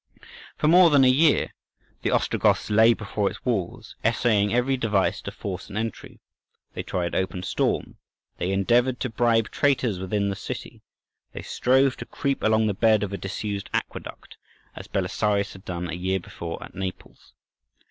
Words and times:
For 0.57 0.67
more 0.67 0.89
than 0.89 1.03
a 1.03 1.07
year 1.07 1.53
the 2.01 2.09
Ostrogoths 2.09 2.71
lay 2.71 2.95
before 2.95 3.29
its 3.29 3.45
walls, 3.45 3.95
essaying 4.03 4.51
every 4.51 4.75
device 4.75 5.21
to 5.21 5.31
force 5.31 5.69
an 5.69 5.77
entry. 5.77 6.19
They 6.73 6.81
tried 6.81 7.13
open 7.13 7.43
storm; 7.43 7.97
they 8.39 8.51
endeavoured 8.51 8.99
to 9.01 9.11
bribe 9.11 9.51
traitors 9.51 9.99
within 9.99 10.29
the 10.29 10.35
city; 10.35 10.81
they 11.33 11.43
strove 11.43 11.97
to 11.97 12.05
creep 12.07 12.41
along 12.41 12.65
the 12.65 12.73
bed 12.73 13.03
of 13.03 13.13
a 13.13 13.17
disused 13.19 13.69
aqueduct, 13.73 14.37
as 14.75 14.87
Belisarius 14.87 15.53
had 15.53 15.65
done 15.65 15.87
a 15.87 15.93
year 15.93 16.19
before 16.19 16.63
at 16.63 16.73
Naples. 16.73 17.33